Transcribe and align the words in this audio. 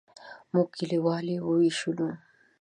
موږ 0.53 0.67
کلیوال 0.77 1.25
یې 1.33 1.39
وویشلو. 1.47 2.09